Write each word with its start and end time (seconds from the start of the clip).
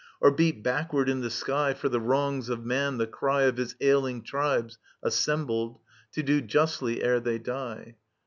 Or 0.19 0.31
beat 0.31 0.63
backward 0.63 1.09
in 1.09 1.21
the 1.21 1.29
sky, 1.29 1.75
For 1.75 1.87
the 1.87 1.99
wrongs 1.99 2.49
of 2.49 2.65
man, 2.65 2.97
the 2.97 3.05
cry 3.05 3.43
Of 3.43 3.57
his 3.57 3.75
ailing 3.79 4.23
tribes 4.23 4.79
assembled. 5.03 5.79
To 6.13 6.23
do 6.23 6.41
justly, 6.41 7.03
ere 7.03 7.19
they 7.19 7.37
die 7.37 7.97